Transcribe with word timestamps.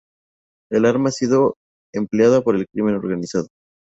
El 0.71 0.85
arma 0.85 1.09
ha 1.09 1.11
sido 1.11 1.57
empleada 1.93 2.41
por 2.41 2.55
el 2.55 2.65
crimen 2.67 2.95
organizado. 2.95 3.49